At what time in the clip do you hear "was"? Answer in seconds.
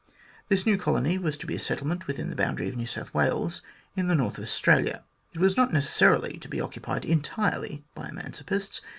1.19-1.37, 5.39-5.55